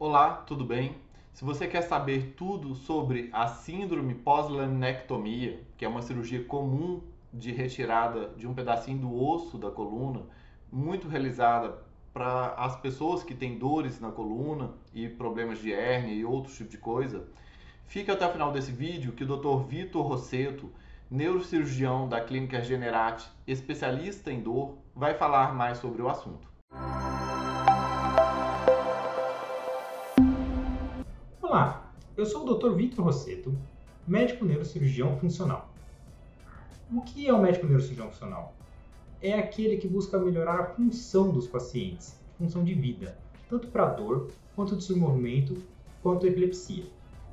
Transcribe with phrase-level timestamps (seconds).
[0.00, 0.96] Olá, tudo bem?
[1.30, 7.52] Se você quer saber tudo sobre a síndrome pós-laminectomia, que é uma cirurgia comum de
[7.52, 10.22] retirada de um pedacinho do osso da coluna,
[10.72, 11.82] muito realizada
[12.14, 16.72] para as pessoas que têm dores na coluna e problemas de hérnia e outros tipos
[16.72, 17.28] de coisa,
[17.86, 19.68] fique até o final desse vídeo que o Dr.
[19.68, 20.72] Vitor Rosseto,
[21.10, 26.48] neurocirurgião da Clínica Generati, especialista em dor, vai falar mais sobre o assunto.
[31.50, 32.76] Olá, eu sou o Dr.
[32.76, 33.52] Vitor Rosseto,
[34.06, 35.68] médico neurocirurgião funcional.
[36.94, 38.54] O que é o médico neurocirurgião funcional?
[39.20, 44.28] É aquele que busca melhorar a função dos pacientes, função de vida, tanto para dor,
[44.54, 45.60] quanto desenvolvimento,
[46.04, 46.84] quanto epilepsia.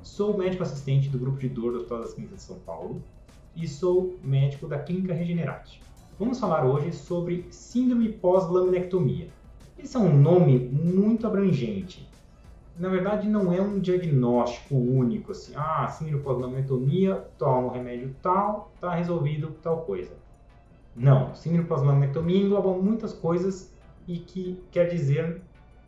[0.02, 3.00] Sou médico assistente do grupo de dor do Hospital das Clínicas de São Paulo
[3.54, 5.80] e sou médico da Clínica Regenerate.
[6.18, 9.28] Vamos falar hoje sobre síndrome pós-laminectomia.
[9.78, 12.08] Esse é um nome muito abrangente
[12.78, 18.70] na verdade, não é um diagnóstico único, assim, ah, síndrome pós-laminectomia, toma um remédio tal,
[18.80, 20.12] tá resolvido tal coisa.
[20.94, 23.74] Não, síndrome pós-laminectomia engloba muitas coisas
[24.06, 25.42] e que quer dizer,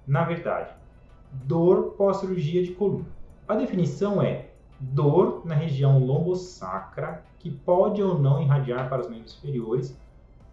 [0.05, 0.73] na verdade,
[1.33, 3.07] dor pós-cirurgia de coluna.
[3.47, 4.51] A definição é
[4.81, 9.97] dor na região lombosacra que pode ou não irradiar para os membros superiores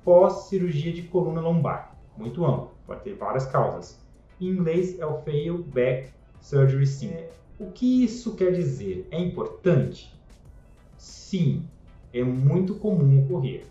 [0.04, 1.96] pós-cirurgia de coluna lombar.
[2.16, 4.00] Muito amplo, pode ter várias causas.
[4.40, 7.10] Em inglês é o fail back Surgery sim.
[7.10, 9.08] É, o que isso quer dizer?
[9.12, 10.14] É importante?
[10.98, 11.66] Sim,
[12.14, 13.66] é muito comum ocorrer.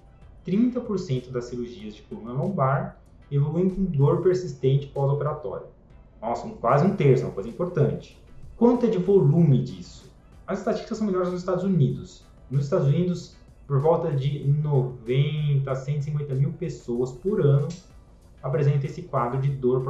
[0.47, 3.01] 30% das cirurgias de coluna lombar
[3.31, 5.67] evoluem com dor persistente pós-operatória.
[6.21, 8.19] Nossa, quase um terço, uma coisa importante.
[8.57, 10.13] Quanto é de volume disso?
[10.47, 12.25] As estatísticas são melhores nos Estados Unidos.
[12.51, 17.69] Nos Estados Unidos, por volta de 90 a 150 mil pessoas por ano
[18.43, 19.83] apresentam esse quadro de dor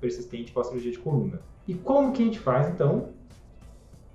[0.00, 1.40] persistente pós-cirurgia de coluna.
[1.66, 3.10] E como que a gente faz, então,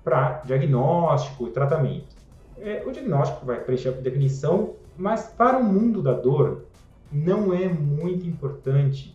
[0.02, 2.16] para diagnóstico e tratamento?
[2.58, 6.64] É, o diagnóstico vai preencher a definição, mas para o mundo da dor,
[7.10, 9.14] não é muito importante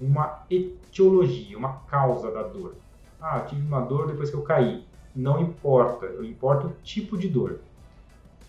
[0.00, 2.74] uma etiologia, uma causa da dor.
[3.20, 4.84] Ah, tive uma dor depois que eu caí.
[5.14, 7.60] Não importa, importa o tipo de dor.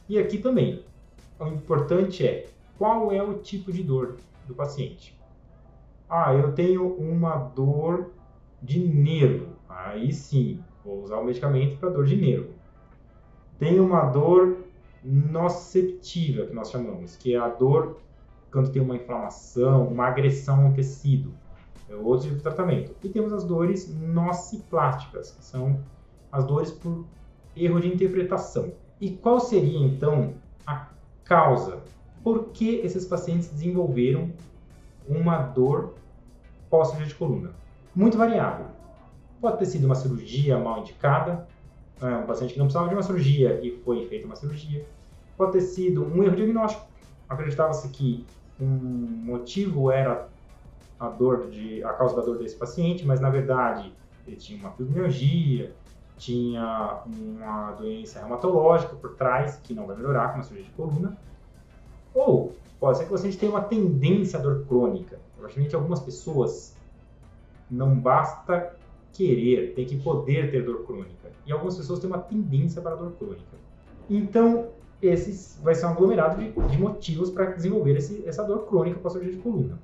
[0.07, 0.83] E aqui também,
[1.39, 4.17] o importante é qual é o tipo de dor
[4.47, 5.17] do paciente.
[6.09, 8.11] Ah, eu tenho uma dor
[8.63, 9.47] de nervo.
[9.68, 12.50] Aí sim, vou usar o medicamento para dor de nervo.
[13.59, 14.57] Tem uma dor
[15.03, 18.00] nociceptiva, que nós chamamos, que é a dor
[18.51, 21.34] quando tem uma inflamação, uma agressão ao tecido.
[21.90, 22.96] É outro tipo de tratamento.
[23.03, 25.80] E temos as dores nociplásticas, que são
[26.31, 27.06] as dores por
[27.56, 28.72] erro de interpretação.
[29.01, 30.35] E qual seria então
[30.66, 30.88] a
[31.25, 31.81] causa?
[32.24, 34.31] Por que esses pacientes desenvolveram
[35.07, 35.95] uma dor
[36.69, 37.51] pós-cirurgia de coluna?
[37.95, 38.65] Muito variável.
[39.39, 41.47] Pode ter sido uma cirurgia mal indicada,
[42.01, 44.85] né, um paciente que não precisava de uma cirurgia e foi feita uma cirurgia.
[45.37, 46.85] Pode ter sido um erro diagnóstico.
[47.27, 48.25] Acreditava-se que
[48.59, 50.27] um motivo era
[50.99, 53.93] a dor de a causa da dor desse paciente, mas na verdade
[54.25, 55.73] ele tinha uma fibromialgia,
[56.17, 61.17] tinha uma doença reumatológica por trás que não vai melhorar com uma cirurgia de coluna.
[62.13, 65.19] Ou pode ser que o paciente tenha uma tendência à dor crônica.
[65.35, 66.75] Provavelmente algumas pessoas
[67.73, 68.75] não basta
[69.11, 71.31] querer, tem que poder ter dor crônica.
[71.45, 73.44] E algumas pessoas têm uma tendência para dor crônica.
[74.09, 74.69] Então,
[75.01, 79.07] esse vai ser um aglomerado de, de motivos para desenvolver esse, essa dor crônica com
[79.07, 79.79] a cirurgia de coluna.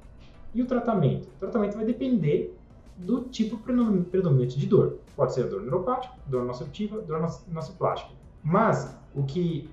[0.53, 1.27] E o tratamento?
[1.27, 2.55] O tratamento vai depender
[2.97, 4.99] do tipo predominante de dor.
[5.15, 8.11] Pode ser dor neuropática, dor nociceptiva, dor nociplástica.
[8.43, 9.69] Mas o que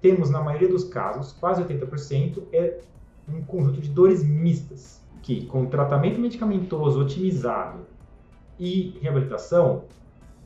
[0.00, 2.80] temos na maioria dos casos, quase 80%, é
[3.28, 7.80] um conjunto de dores mistas que com tratamento medicamentoso otimizado
[8.58, 9.84] e reabilitação,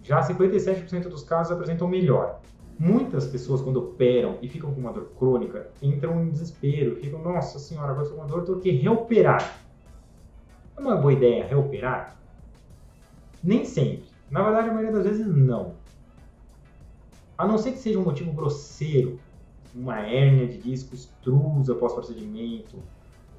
[0.02, 2.40] já 57% dos casos apresentam melhor.
[2.78, 7.58] Muitas pessoas, quando operam e ficam com uma dor crônica, entram em desespero, ficam, nossa
[7.58, 9.60] senhora, agora estou com uma dor, estou que reoperar.
[10.76, 12.16] É uma boa ideia reoperar?
[13.44, 14.08] Nem sempre.
[14.30, 15.74] Na verdade, a maioria das vezes, não.
[17.36, 19.18] A não ser que seja um motivo grosseiro,
[19.74, 22.78] uma hérnia de disco extrusa pós-procedimento,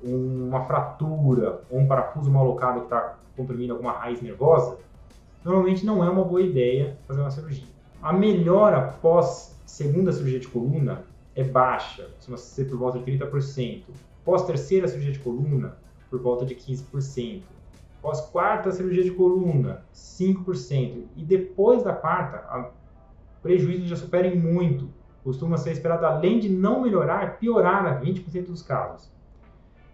[0.04, 4.78] uma fratura ou um parafuso mal alocado que está comprimindo alguma raiz nervosa,
[5.44, 7.68] normalmente não é uma boa ideia fazer uma cirurgia.
[8.02, 11.04] A melhora após segunda cirurgia de coluna
[11.36, 13.84] é baixa, costuma ser por volta de 30%.
[14.26, 15.78] Pós terceira cirurgia de coluna,
[16.10, 17.42] por volta de 15%.
[18.02, 21.04] Pós quarta cirurgia de coluna, 5%.
[21.16, 24.90] E depois da quarta, o prejuízo já supera muito.
[25.24, 29.12] Costuma ser esperado, além de não melhorar, piorar a 20% dos casos.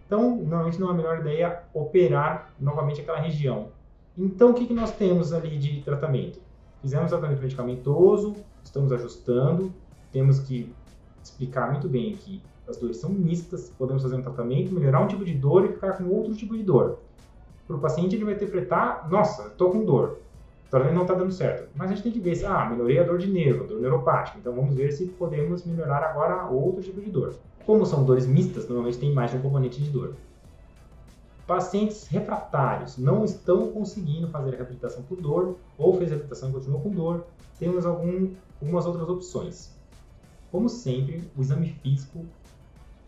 [0.08, 3.68] Então, normalmente não é a melhor ideia operar novamente aquela região.
[4.16, 6.40] Então, o que, que nós temos ali de tratamento?
[6.80, 8.34] Fizemos tratamento medicamentoso,
[8.64, 9.70] estamos ajustando,
[10.10, 10.74] temos que
[11.22, 15.26] explicar muito bem que as dores são mistas, podemos fazer um tratamento, melhorar um tipo
[15.26, 17.00] de dor e ficar com outro tipo de dor.
[17.66, 20.20] Para o paciente, ele vai interpretar, nossa, estou com dor,
[20.70, 21.68] tratamento não está dando certo.
[21.74, 24.38] Mas a gente tem que ver se, ah, melhorei a dor de nervo, dor neuropática,
[24.38, 27.34] então vamos ver se podemos melhorar agora outro tipo de dor.
[27.64, 30.14] Como são dores mistas, normalmente tem mais de um componente de dor.
[31.46, 36.52] Pacientes refratários não estão conseguindo fazer a reabilitação por dor, ou fez a reabilitação e
[36.52, 37.24] continuou com dor,
[37.58, 39.74] temos algum, algumas outras opções.
[40.50, 42.24] Como sempre, o exame físico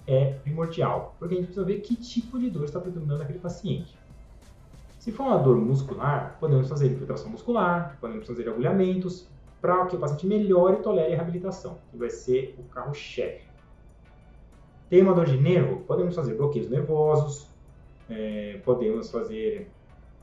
[0.07, 3.95] é primordial, porque a gente precisa ver que tipo de dor está predominando naquele paciente.
[5.01, 9.27] Se for uma dor muscular, podemos fazer infiltração muscular, podemos fazer agulhamentos,
[9.59, 13.43] para que o paciente melhore e tolere a reabilitação, que vai ser o carro-chefe.
[14.91, 15.81] Tem uma dor de nervo?
[15.87, 17.47] Podemos fazer bloqueios nervosos,
[18.11, 19.71] é, podemos fazer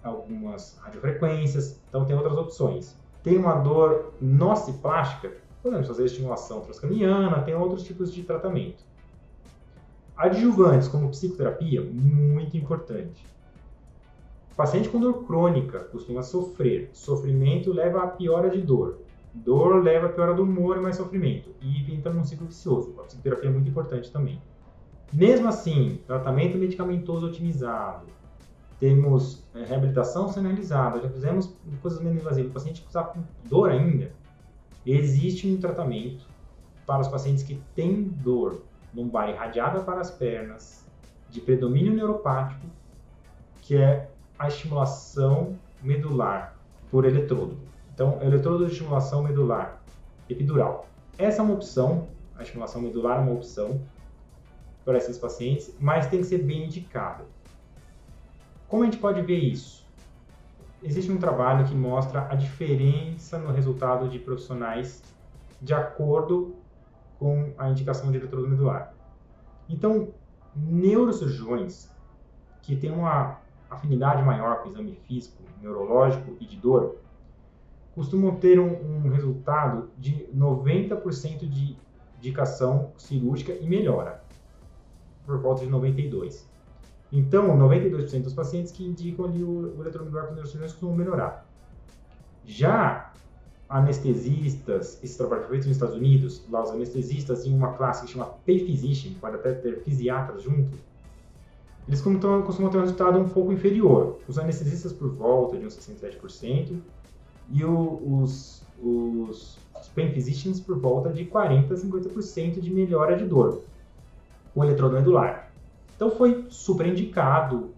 [0.04, 2.96] algumas radiofrequências, então tem outras opções.
[3.24, 5.34] Tem uma dor nociplástica?
[5.64, 8.86] Podemos fazer estimulação transcraniana, tem outros tipos de tratamento.
[10.16, 13.26] Adjuvantes, como psicoterapia, muito importante.
[14.58, 16.90] Paciente com dor crônica costuma sofrer.
[16.92, 19.00] Sofrimento leva a piora de dor.
[19.32, 21.52] Dor leva a piora do humor e mais sofrimento.
[21.62, 22.96] E entra num ciclo vicioso.
[23.00, 24.42] A psicoterapia é muito importante também.
[25.14, 28.08] Mesmo assim, tratamento medicamentoso otimizado,
[28.80, 34.12] temos é, reabilitação sinalizada, já fizemos coisas menos invasivas, o paciente está com dor ainda,
[34.86, 36.26] existe um tratamento
[36.86, 38.62] para os pacientes que têm dor
[38.94, 40.86] lombar irradiada para as pernas,
[41.30, 42.68] de predomínio neuropático,
[43.62, 46.56] que é a estimulação medular
[46.90, 47.58] por eletrodo.
[47.94, 49.82] Então, eletrodo de estimulação medular
[50.30, 50.88] epidural.
[51.18, 53.82] Essa é uma opção, a estimulação medular é uma opção
[54.86, 57.26] para esses pacientes, mas tem que ser bem indicada.
[58.68, 59.86] Como a gente pode ver isso?
[60.84, 65.02] Existe um trabalho que mostra a diferença no resultado de profissionais
[65.62, 66.56] de acordo
[67.18, 68.94] com a indicação de eletrodo medular.
[69.68, 70.10] Então,
[70.56, 71.90] neurocirurgiões
[72.62, 76.98] que têm uma afinidade maior com o exame físico, neurológico e de dor,
[77.96, 81.76] costumam ter um, um resultado de 90% de
[82.18, 84.24] indicação cirúrgica e melhora,
[85.26, 86.44] por volta de 92%.
[87.12, 91.48] Então, 92% dos pacientes que indicam ali o, o com neurocirurgiões costumam melhorar.
[92.46, 93.14] Já
[93.70, 98.12] anestesistas, esse trabalho foi feito nos Estados Unidos, lá os anestesistas em uma classe que
[98.12, 100.78] chama Pay Physician, pode até ter fisiatras junto,
[101.88, 104.20] eles costumam, ter um resultado um pouco inferior.
[104.28, 106.78] Os anestesistas por volta de uns 67%
[107.50, 113.16] e o, os, os, os Pain Physicians por volta de 40% a 50% de melhora
[113.16, 113.64] de dor
[114.54, 115.50] com eletrodo medular.
[115.96, 117.72] Então foi super indicado,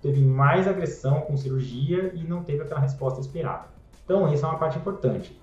[0.00, 3.68] teve mais agressão com cirurgia e não teve aquela resposta esperada.
[4.04, 5.38] Então, essa é uma parte importante.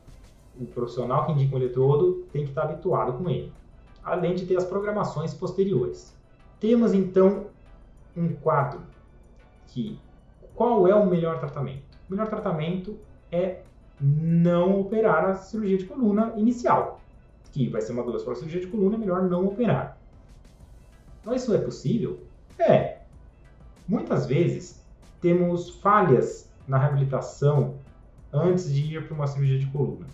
[0.59, 3.51] O profissional que indica o eletrodo tem que estar habituado com ele,
[4.03, 6.13] além de ter as programações posteriores.
[6.59, 7.45] Temos então
[8.17, 8.81] um quadro
[9.67, 9.99] que
[10.55, 11.83] qual é o melhor tratamento?
[12.09, 12.97] O melhor tratamento
[13.31, 13.61] é
[13.99, 16.99] não operar a cirurgia de coluna inicial,
[17.51, 19.97] que vai ser uma dor para a cirurgia de coluna, é melhor não operar.
[21.21, 22.23] Então isso é possível?
[22.57, 22.99] É.
[23.87, 24.83] Muitas vezes
[25.21, 27.75] temos falhas na reabilitação
[28.33, 30.05] antes de ir para uma cirurgia de coluna.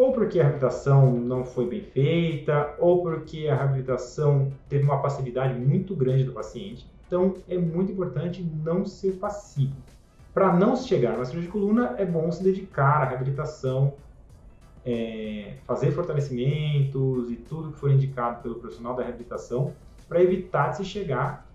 [0.00, 5.52] Ou porque a reabilitação não foi bem feita, ou porque a reabilitação teve uma passividade
[5.52, 6.90] muito grande do paciente.
[7.06, 9.76] Então, é muito importante não ser passivo.
[10.32, 13.92] Para não chegar na cirurgia de coluna, é bom se dedicar à reabilitação,
[14.86, 19.74] é, fazer fortalecimentos e tudo que for indicado pelo profissional da reabilitação
[20.08, 21.46] para evitar de se chegar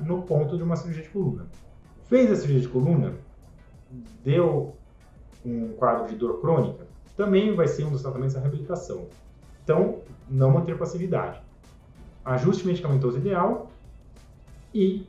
[0.00, 1.44] no ponto de uma cirurgia de coluna.
[2.06, 3.12] Fez a cirurgia de coluna,
[4.24, 4.74] deu
[5.44, 6.85] um quadro de dor crônica,
[7.16, 9.06] também vai ser um dos tratamentos da reabilitação.
[9.64, 11.40] Então, não manter passividade.
[12.24, 13.70] Ajuste medicamentoso ideal
[14.74, 15.06] e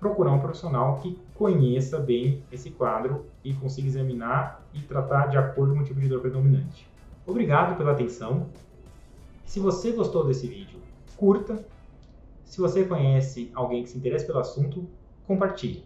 [0.00, 5.74] procurar um profissional que conheça bem esse quadro e consiga examinar e tratar de acordo
[5.74, 6.88] com o tipo de dor predominante.
[7.26, 8.48] Obrigado pela atenção.
[9.44, 10.78] Se você gostou desse vídeo,
[11.16, 11.64] curta.
[12.44, 14.86] Se você conhece alguém que se interessa pelo assunto,
[15.26, 15.84] compartilhe.